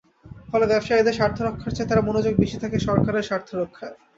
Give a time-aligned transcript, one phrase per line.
[0.49, 3.95] ফলে ব্যবসায়ীদের স্বার্থ রক্ষার চেয়ে তাঁর মনোযোগ বেশি থাকে সরকারের স্বার্থ রক্ষায়।